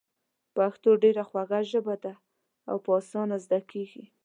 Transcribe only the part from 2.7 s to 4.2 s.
په اسانه زده کېږي.